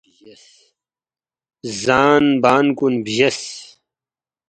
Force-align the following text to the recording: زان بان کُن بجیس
زان 1.81 2.23
بان 2.43 2.65
کُن 2.77 2.93
بجیس 3.05 3.39